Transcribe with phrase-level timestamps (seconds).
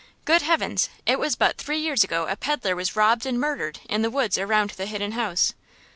[0.25, 0.89] Good heavens!
[1.05, 4.35] It was but three years ago a peddler was robbed and murdered in the woods
[4.39, 5.53] around the Hidden House.'